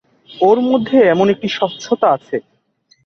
[0.41, 2.35] ওঁর মধ্যে এমন একটি স্বচ্ছতা আছে!